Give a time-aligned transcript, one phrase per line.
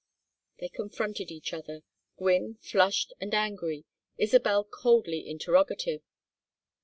[0.59, 1.83] They confronted each other,
[2.17, 3.85] Gwynne flushed and angry,
[4.17, 6.01] Isabel coldly interrogative.